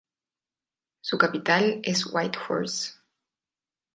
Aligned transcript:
Su 1.01 1.19
capital 1.19 1.79
es 1.83 2.07
Whitehorse. 2.11 2.93